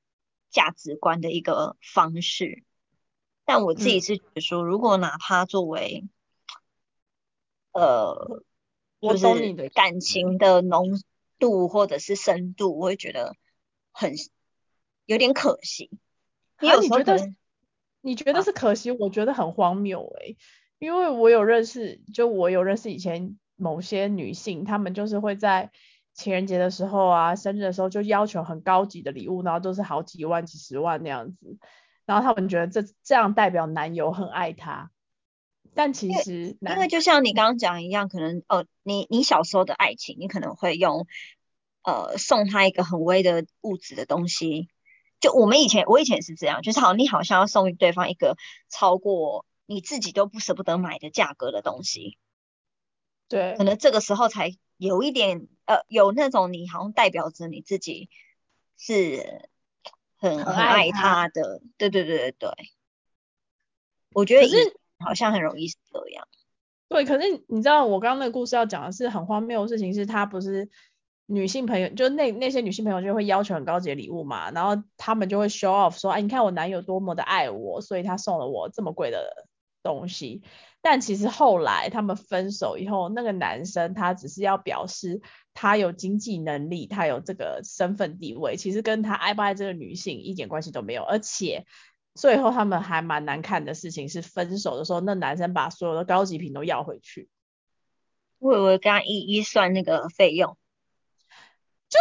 [0.50, 2.64] 价值观的一个方式。
[3.44, 6.04] 但我自己嗯是觉得说，如果拿它作为
[7.72, 8.42] 呃，
[9.00, 11.00] 我就是懂你的感情的浓
[11.38, 13.36] 度或者是深度，我会觉得
[13.92, 14.14] 很
[15.04, 15.90] 有点可惜。
[16.60, 17.32] 因为啊，有你觉得
[18.00, 18.90] 你觉得啊，是可惜？
[18.90, 20.36] 我觉得很荒谬诶、
[20.78, 25.70] 因为我有认识，就我有认识以前某些女性，她们就是会在
[26.16, 31.58] 情人节的时候啊，生日的时候就要求很高级的礼物，然后都是好几万、几十万那样子，
[32.06, 34.90] 然后他们觉得这这样代表男友很爱她，
[35.74, 41.06] 但其实因为就像你刚刚讲一样，可能呃，你你小时候的爱情，你可能会用
[41.84, 44.68] 呃送他一个很微的物质的东西。
[45.20, 48.36] 就我们以前，我以前也是这样，就是好，你好像要送对方一个
[48.70, 52.18] 超过你自己都不舍不得买的价格的东西，
[53.28, 53.54] 对。
[53.56, 58.08] 可，能这个时候才有一点呃，有那种你好像代表着你自己
[58.78, 59.48] 是
[60.16, 62.50] 很很很爱爱他，他的，对对对对对，
[64.12, 66.28] 我觉得可是好像很容易是这样。
[66.88, 70.70] 对，可是你知道我刚刚那个故事要讲的是很荒谬的事情，是他不是
[71.26, 79.48] 女性朋友，就那那些女性朋友就会要求很高级的礼物嘛，然后他们就会 show off 说，哎，你看我男友多么的爱我，所以他送了我这么贵的
[79.82, 80.42] 东西。
[80.88, 85.20] 但其实后来他们分手以后，那个男生他只是要表示
[85.52, 91.66] 他有经济能力，他有这个身份地位，其实跟他爱不爱这个女性一点关系都没有，而且。
[92.18, 97.28] 最后他们还蛮难看的事情是分手的时候，那男生把所有的高级品都要回去，
[98.38, 100.56] 我以为跟他一一算那个费用，
[101.90, 101.98] 就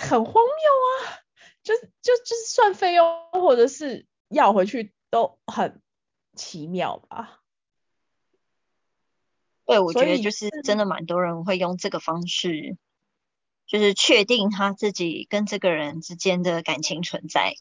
[0.00, 1.20] 很荒谬啊！
[1.62, 5.82] 就就就是算费用或者是要回去都很
[6.34, 7.41] 奇妙吧。
[9.72, 12.76] 对，我觉得就是真的蛮多人会用这个方式，
[13.66, 17.54] 就是确定他自己跟这个人之间的感情存在，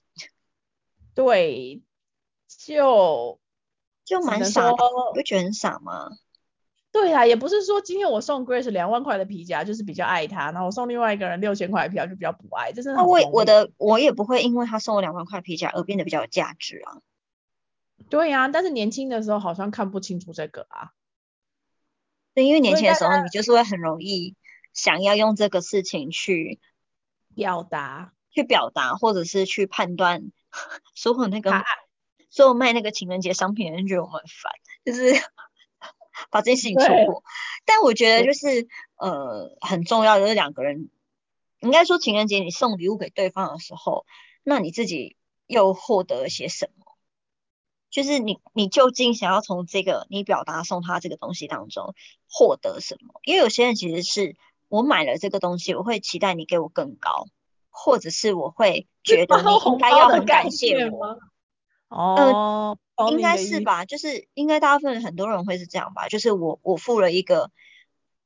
[1.16, 1.82] 对，
[2.48, 3.40] 就
[4.06, 6.10] 就蛮傻的，你，不觉得很傻吗？
[6.92, 13.18] 对啊，也不是说今天我送 Grace 两万块的皮夹就是比较爱他，然后我送另外一个人六千块的皮夹就比较不爱，这真的那我。
[13.30, 17.00] 我的我也不会因为他送我两万块皮夹而变得比较有价值啊。
[18.10, 20.92] 对呀、但是年轻的时候好像看不清楚这个啊，
[22.34, 24.36] 对，因为年轻的时候你就是会很容易
[24.74, 26.60] 想要用这个事情去
[27.36, 30.32] 表达去表达，或者是去判断
[30.96, 31.52] 所有那个
[32.30, 34.54] 所有卖那个情人节商品的人觉得我们很烦，
[34.86, 35.22] 就是
[36.32, 37.24] 把这件事情错过。
[37.66, 40.90] 但我觉得就是呃很重要的是两个人，
[41.60, 44.06] 应该说情人节你送礼物给对方的时候，
[44.44, 45.18] 那你自己
[45.48, 46.81] 又获得了些什么？
[47.92, 51.94] 就是你你究竟想要从这个你表达送他这个东西当中
[52.28, 53.20] 获得什么？
[53.24, 54.36] 因为有些人其实是
[54.70, 57.28] 我买了这个东西，我会期待你给我更高，
[57.70, 61.20] 或者是我会 觉得你应该要很感谢我。
[61.90, 62.78] 哦，
[63.12, 63.20] 应。
[63.20, 67.52] 该是吧，就是应该大部分很多人会是这样吧，就是我我付了一个，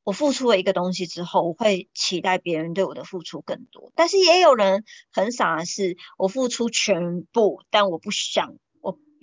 [0.04, 8.58] 我付出了一个东西之后，我会期待别人对我的付出更多，但是也有人很傻的是，我付出全部，但我不想，我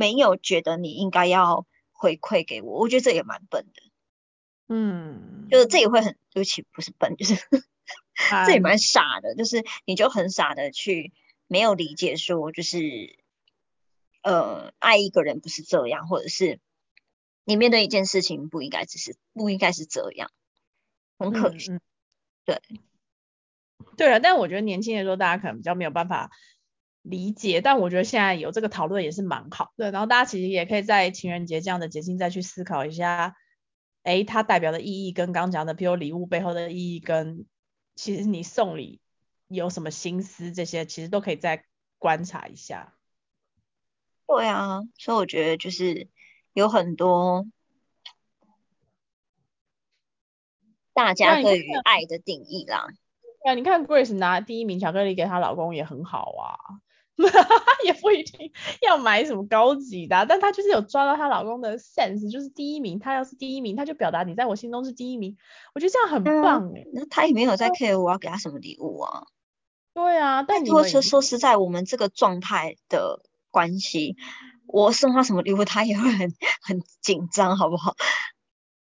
[0.02, 3.82] 没有觉得你应该要回馈给我，我觉得这也蛮笨的，
[4.66, 7.36] 嗯，就是这也会很，对不起，不是笨，就是
[8.44, 11.12] 这也蛮蛮傻的，就是你就很傻的去
[11.46, 13.16] 没有理解说，就是
[14.24, 16.58] 呃，爱一个人不是这样，或者是
[17.44, 20.32] 你面对一件事情不应该只是不应该是这样，
[21.16, 21.78] 很可惜。
[22.44, 22.60] 对，
[23.96, 26.32] 对了，但我觉得年轻的时候大家可能比较没有办法
[27.02, 29.90] 理解，但我觉得现在有这个讨论也是蛮好的。
[29.90, 33.36] 然后大家其实也可以在情人节这样的节庆再去思考一下，
[34.04, 37.44] 诶，它代表的意义跟刚讲的，比如礼物背后的意义跟
[37.94, 39.00] 其实你送礼
[39.48, 41.64] 有什么心思，这些其实都可以再
[41.98, 42.94] 观察一下。
[44.26, 46.08] 对啊，所以我觉得就是
[46.54, 47.46] 有很多
[50.94, 52.86] 大家对于爱的定义啦。
[53.42, 56.80] 对啊，你看 Grace 拿第一名巧克力给她老公也很好啊，
[57.84, 58.50] 也不一定
[58.86, 65.36] 要买什么高级的啊、但她就是有抓到她老公的 sense，就是第一名，她要是第一名，她就表达你在我心中是第一名，
[65.74, 69.24] 我觉得这样很嗯棒哎、那她也没有在 care 我要给她什么礼物啊。
[69.94, 74.16] 对啊，但如果说说实在，我们这个状态的关系，
[74.66, 76.32] 我送她什么礼物，她也会很
[76.62, 77.94] 很紧张，好不好？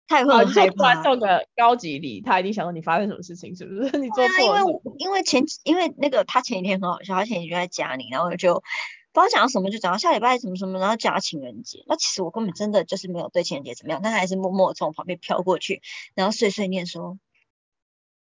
[0.08, 1.04] 他也会啊，很害你说突然怕。
[1.04, 3.82] 送个高级礼，他一定想说你发生什么事情，是不是？
[4.00, 4.82] 你做对啊，因为错了什么？
[4.84, 8.56] 我因为前因为那个他前几天很好笑，他前几天就在家里，然后就
[9.12, 11.84] 不知道讲到什么，就讲到下礼拜什么什么，然后讲到情人节。
[11.88, 15.82] 那其实我根本真的就是没有对情人节怎么样，但他还是默默地从我旁边飘过去，
[16.16, 17.18] 然后碎碎念说，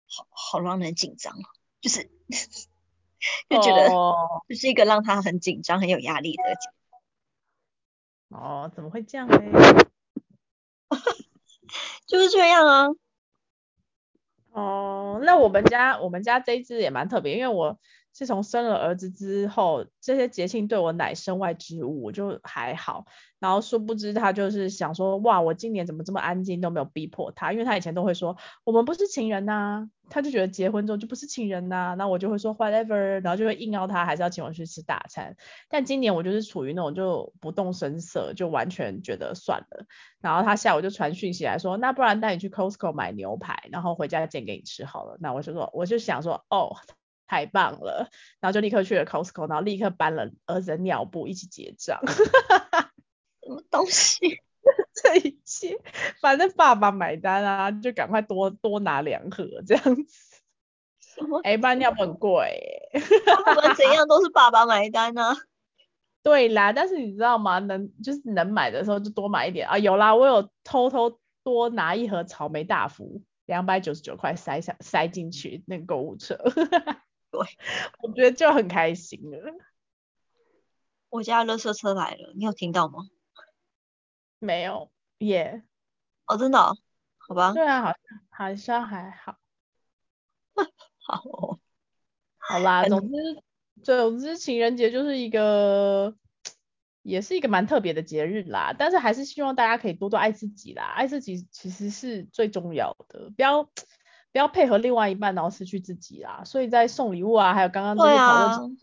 [0.07, 1.45] 好好让人紧张哦，
[1.81, 2.09] 就是
[3.49, 4.15] 就觉得哦
[4.47, 6.43] 就是一个让他很紧张、很有压力的
[8.37, 9.37] 哦，怎么会这样嘞？
[12.07, 12.87] 就是这样啊。
[14.51, 17.79] 哦，那我们家我们家这一只也蛮特别，因为我
[18.19, 23.05] 自从生了儿子之后，这些节庆对我乃身外之物，我就还好。
[23.39, 35.37] 然后殊不知他就是想说，哇，我今年怎么这么安静，都没有逼迫他，因为他以前都会说我们不是情人呐、他就觉得结婚之后就不是情人呐、那我就会说 whatever，然后就会硬要他还是要请我去吃大餐。
[35.69, 39.85] 但今年我就是处于那种就不动声色，就完全觉得算了。
[40.19, 45.15] 然后他下午就传讯息来说，那不然带你去 Costco 买牛排，然后回家煎给你吃好了。
[45.21, 46.75] 那我就说，我就想说，哦，
[47.29, 52.01] 太棒了，然后就立刻去了 Costco，然后立刻搬了儿子的尿布一起结账。
[53.45, 54.41] 什么东西？
[55.01, 55.77] 这一切，
[56.21, 60.03] 反正爸爸买单啊，就赶快多多拿两盒这样子。
[60.99, 61.39] 什么？
[61.43, 62.99] 哎，搬尿布很贵欸。
[62.99, 65.37] 不管怎样都是爸爸买单啊。
[66.23, 67.59] 对啦，但是你知道吗？
[67.59, 69.77] 能就是能买的时候就多买一点啊。
[69.77, 76.35] 有啦，我有偷偷多拿一盒草莓大福，两百九十九块塞上塞进去那个购物车。
[77.31, 77.39] 对，
[78.01, 79.37] 我觉得就很开心了。
[81.09, 83.07] 我家垃圾车来了，你有听到吗？
[84.39, 85.63] 没有耶
[86.25, 86.77] 哦，真的哦、
[87.17, 89.37] 好吧，对啊，好像好像还好。
[90.99, 91.59] 好哦，
[92.37, 93.43] 好啦，很总之
[93.83, 96.15] 总之情人节就是一个，
[97.01, 98.75] 也是一个蛮特别的节日啦。
[98.77, 103.69] 但是还是希望大家可以多多爱自己啦，爱自己其实是最重要的，不要
[104.31, 106.43] 不要配合另外一半然后失去自己啦。
[106.45, 108.77] 所以在送礼物啊，还有刚刚这对些讨论啊中，，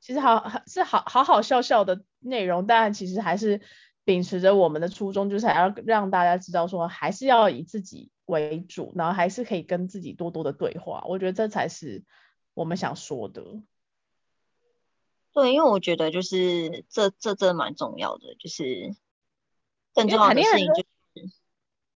[0.00, 3.60] 其实好好是好好好笑笑的内容，但其实还是
[4.04, 11.04] 秉持着我们的初衷，就是还要让大家知道说，还是要以自己为主，然后还是可以跟自己多多的对话。
[11.06, 12.02] 我觉得这才是
[12.54, 13.42] 我们想说的。
[15.32, 18.96] 对，因为我觉得就是这这真的蛮重要的，就是
[19.94, 21.30] 更重要的的事情就是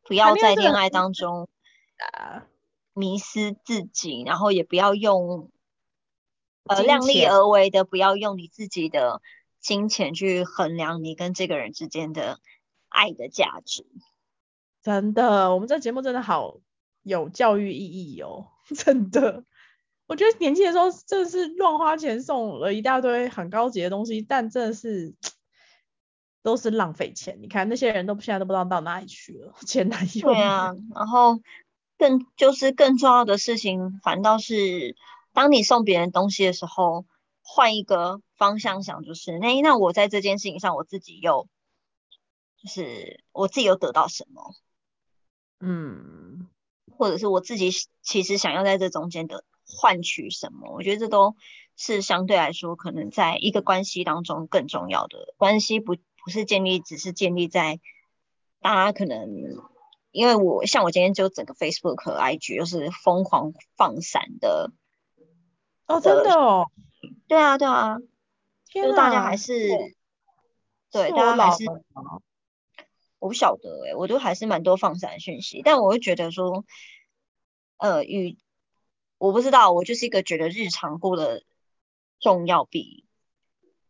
[0.03, 1.49] 不要在恋爱当中
[1.97, 2.45] 啊，
[2.93, 5.49] 迷失自己，然后也不要用
[6.65, 9.21] 呃量力而为的，不要用你自己的
[9.59, 12.39] 金钱去衡量你跟这个人之间的
[12.89, 13.85] 爱的价值。
[14.81, 16.57] 真的，我们这节目真的好
[17.03, 19.43] 有教育意义哦， 真的。
[20.05, 25.15] 我觉得年轻的时候真的是乱花钱送了一大堆很高级的东西，但真的是
[26.43, 27.39] 都是浪费钱。
[27.41, 31.39] 你看那些人都现在都不知道到哪里去了，前男友对啊，然后
[31.97, 34.95] 更就是更重要的事情，反倒是
[35.33, 37.05] 当你送别人东西的时候，
[37.41, 41.47] 换一个方向想，就是那那我在这件事情上，我自己又
[42.61, 44.55] 就是我自己又得到什么，
[45.59, 46.47] 嗯，
[46.97, 51.35] 或者是我自己其实想要在这中间的换取什么，我觉得这都
[51.75, 55.33] 是相对来说可能在一个关系当中更重要的。
[55.37, 57.79] 关系不不是建立，只是建立在
[58.61, 59.27] 大家可能，
[60.13, 64.71] 因为我像我今天就整个 Facebook 和 IG 就是疯狂放闪的，
[65.87, 66.67] 哦，真的哦，
[67.27, 67.97] 对啊对啊，
[68.69, 69.67] 就大家还是
[70.91, 71.65] 对大家还是
[73.17, 76.63] 我不晓得诶、我都还是蛮多放闪讯息，但我会觉得说，
[77.77, 78.37] 呃，与
[79.17, 81.41] 我不知道，我就是一个觉得日常过得
[82.19, 83.05] 重要比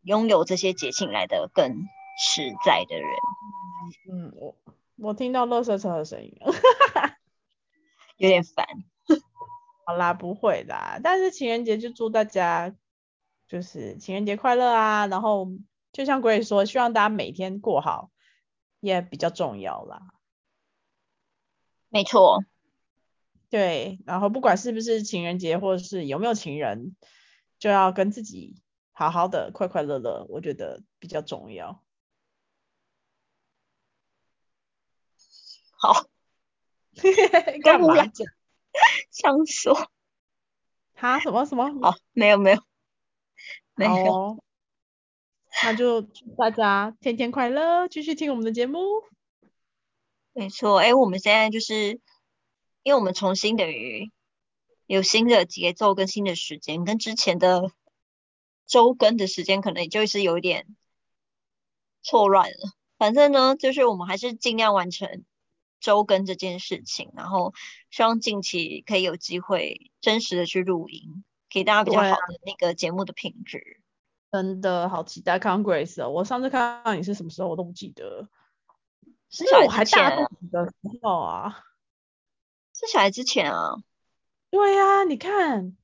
[0.03, 1.71] 拥有这些节庆来的更
[2.17, 3.09] 实在的人。
[4.09, 4.55] 嗯，我
[4.95, 6.53] 我听到垃圾车的声音了。
[8.17, 8.65] 有点烦。
[9.85, 12.73] 好啦，不会啦，但是情人节就祝大家
[13.47, 15.51] 就是情人节快乐啊，然后
[15.91, 18.09] 就像 Grace 说，希望大家每天过好
[18.79, 20.01] 也比较重要啦。
[21.89, 22.43] 没错，
[23.49, 26.95] 对，然后不管是不是情人节，或者是有没有情人，
[27.59, 28.55] 就要跟自己
[28.93, 31.83] 好好的快快乐乐，我觉得比较重要。
[35.83, 36.05] 好，
[37.61, 38.25] 干嘛跟无聊讲？
[39.11, 39.91] 上说，
[40.95, 41.19] 哈？
[41.19, 41.65] 什么什么？
[41.85, 42.63] 哦，没有没有
[43.75, 44.43] 没有，哦，
[45.61, 48.79] 那就祝大家天天快乐，继续听我们的节目。
[50.31, 51.99] 没错，哎，我们现在就是，
[52.83, 54.09] 因为我们重新等于
[54.85, 57.73] 有新的节奏跟新的时间，跟之前的
[58.65, 60.65] 周更的时间可能也就是有一点
[62.01, 62.71] 错乱了。
[62.97, 65.25] 反正呢，就是我们还是尽量完成
[65.83, 67.53] 周更这件事情，然后
[67.91, 73.81] 希望近期可以有机会真实的去录音，给大家比较好的那个节目的品质。
[74.31, 76.01] 真的好期待 Congress！
[76.01, 76.09] 哦！
[76.09, 78.27] 我上次看到你是什么时候我都不记得了，
[79.29, 81.59] 是我还大肚子的时候啊。
[82.73, 83.75] 是小孩之前啊，
[84.49, 85.77] 对呀、你看，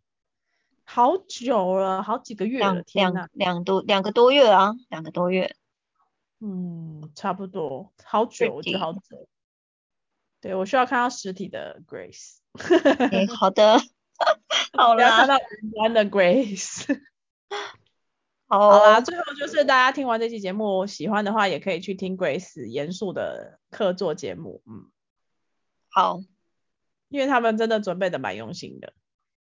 [0.83, 5.55] 好久了，好几个月了，两天呐两，两多两个多月啊，两个多月。
[6.39, 9.27] 嗯，差不多，好久，我觉得好久。
[10.41, 12.37] 对，我需要看到实体的 Grace，
[13.11, 13.77] 哎，好的，
[14.73, 16.85] 好不要看啦，到云端的 Grace。
[18.47, 24.89] 好好啦，哦，最后就是大家听完这期节目，喜欢的话也可以去听 Grace 严肃的客座节目，嗯，
[25.89, 26.19] 好，
[27.09, 28.93] 因为他们真的准备的蛮用心的。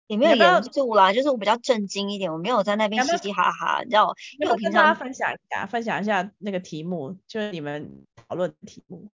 [0.08, 9.10] 也没有严肃啦，就是我比较震惊一点，我没有在那边嘻嘻哈哈，你知道，因为我平常跟大家分享一下，分享一下那个题目，就是你们讨论的题目。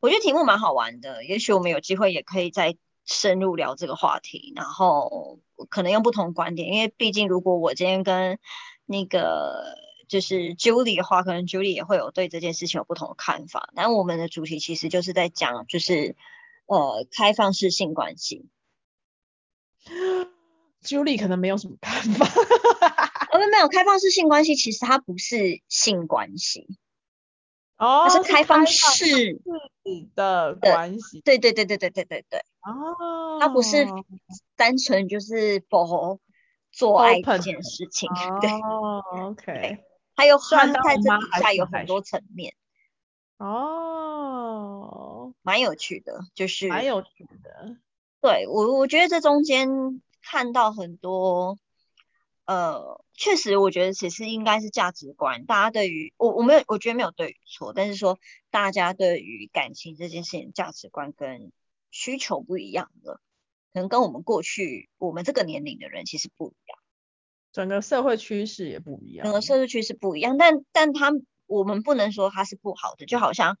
[0.00, 8.38] 我觉得题目蛮好玩的，也许我们有机会也可以再深入聊这个话题，然后可能用不同观点，因为毕竟如果我今天跟
[8.86, 9.74] 那个
[10.08, 13.70] 就是 Julie 的话，可能 Julie 也会有对这件事情有不同的看法。
[13.74, 16.16] 但我们的主题其实就是在讲就是
[16.66, 18.46] 呃开放式性关系
[20.82, 22.26] ，Julie 可能没有什么看法。
[23.30, 26.66] 呃没有开放式性关系，其实它不是性关系，
[27.78, 29.42] 哦，它是开放式式。
[30.14, 31.20] 的关系。
[31.22, 33.86] 对对对对对对对对，哦，它不是
[34.56, 36.20] 单纯就是否
[36.70, 38.10] 做爱这件事情，
[38.40, 39.78] 对，哦，OK，
[40.14, 42.52] 还有它在这底下有很多层面，
[43.38, 46.20] 哦，蛮有趣的。
[46.34, 47.76] 就是蛮有趣的。
[48.20, 51.56] 对我我觉得这中间看到很多，
[52.48, 58.18] 呃，确实我觉得其实应该是价值观，大家对于我我没有我觉得没有对与错，但是说
[58.50, 61.52] 大家对于感情这件事情价值观跟
[61.90, 63.20] 需求不一样了，
[63.74, 66.78] 可能跟我们过去我们这个年龄的人其实不一样。
[67.52, 69.24] 整个社会趋势也不一样。
[69.24, 71.12] 整个社会趋势不一样，但但他
[71.44, 73.58] 我们不能说它是不好的，就好像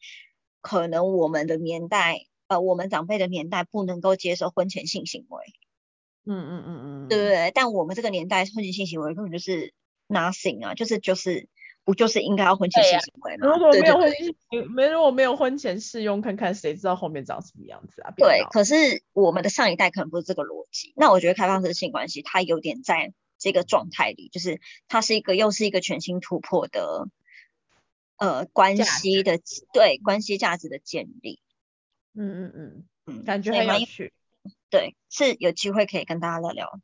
[0.62, 5.44] 可能我们的年代，呃，我们长辈的年代不能够接受婚前性行为，
[6.30, 7.50] 嗯嗯嗯嗯，对不对？
[7.54, 9.72] 但我们这个年代婚前性行为根本就是
[10.08, 11.48] nothing 啊，就是就是
[11.84, 13.48] 不就是应该要婚前性行为吗？
[13.48, 18.10] 如果没有婚前没如果没有婚前试用看看，谁知道后面长什么样子啊？
[18.10, 20.92] 别对，可是我们的上一代可能不是这个逻辑。
[20.96, 27.08] 那我觉得开放式性关系，它有点在这个状态里，就是它是一个又是一个全新突破的
[28.18, 29.40] 呃关系的
[29.72, 31.40] 对关系价值的建立。
[32.14, 34.12] 嗯嗯嗯，嗯，感觉很有趣。
[34.70, 36.80] 对，是有机会可以跟大家聊聊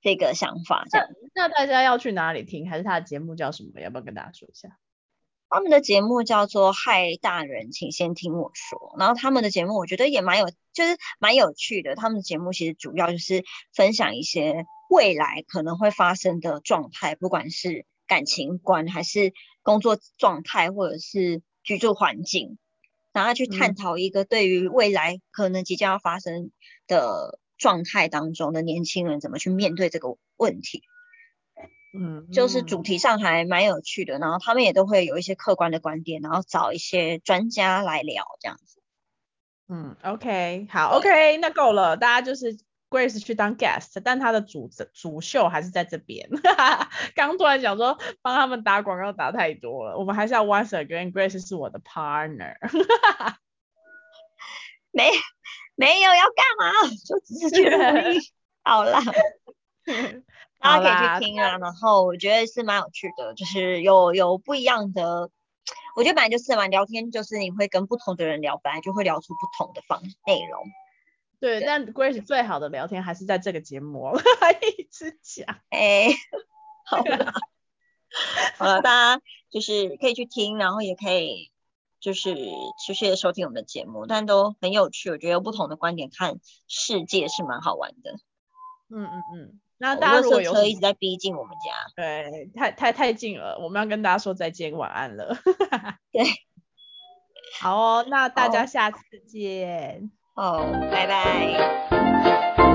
[0.00, 0.84] 这个想法。
[0.90, 2.68] 这样，那大家要去哪里听？
[2.68, 3.80] 还是他的节目叫什么？
[3.80, 4.78] 要不要跟大家说一下？
[5.52, 11.96] 他们的节目叫做《嗨大人，请先听我说》，然后他们的节目我觉得也蛮有，就是蛮有趣的。
[11.96, 13.44] 他们的节目其实主要就是
[13.74, 19.32] 分享一些未来可能会发生的状态，不管是感情观，还是
[19.62, 22.56] 工作状态，或者是居住环境，
[23.12, 26.50] 然后去探嗯讨一个对于未来可能即将要发生
[26.86, 30.82] 的状态当中的年轻人怎么去面对这个问题。
[31.92, 38.80] 嗯，就是主题上还蛮有趣的，然后他们也都会有一些客观的观点，然后找一些专家来聊这样子。
[39.68, 42.56] 嗯，OK，好，OK，那够了，大家就是
[42.90, 46.28] Grace 去当 guest，但他的主主秀还是在这边。
[47.14, 52.56] 刚突然想说帮他们打广告打太多了，我们还是要 once again Grace 是我的 partner。
[54.90, 55.08] 没
[55.76, 56.72] 没有要干嘛，
[57.06, 57.78] 就只是去录
[58.12, 58.20] 音。
[58.64, 59.00] 好啦，
[60.58, 61.58] 大好啦家可以去听啊。
[61.58, 65.30] 然后我觉得是蛮有趣的，就是有有不一样的。
[65.94, 70.64] 我觉得本来就是嘛，聊天就是你会跟不同的人聊，本来就会聊出不同的方内容。
[71.40, 74.20] 对，对但 Grace 最好的聊天还是在这个节目哦，
[74.78, 75.46] 一直讲。
[75.70, 76.10] 哎，
[76.84, 77.32] 好了，
[78.58, 81.50] 好了，大家就是可以去听，然后也可以
[81.98, 82.34] 就是
[82.84, 85.10] 持续的收听我们的节目，但都很有趣。
[85.10, 88.12] 我觉得有不同的观点看世界是蛮好玩的。
[88.92, 95.38] 嗯嗯嗯，那哦大家如果有什么一直在逼近我们家，对太太太近了，我们要跟大家说再见，晚安了。
[96.12, 96.24] 对，
[97.60, 100.10] 好哦，那大家下次见。
[100.34, 102.69] 哦，拜拜。